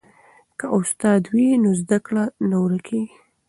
[0.59, 3.07] که استاد وي نو زده کړه نه ورکیږي.